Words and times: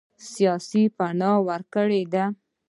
سیاسي 0.31 0.83
پناه 0.95 1.39
ورکړې 1.47 2.03
ده. 2.13 2.25